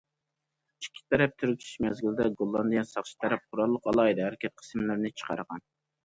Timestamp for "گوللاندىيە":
2.39-2.83